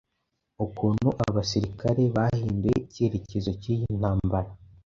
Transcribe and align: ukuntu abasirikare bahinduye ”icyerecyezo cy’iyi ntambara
ukuntu 0.65 1.07
abasirikare 1.25 2.03
bahinduye 2.15 2.75
”icyerecyezo 2.85 3.51
cy’iyi 3.61 3.85
ntambara 3.99 4.49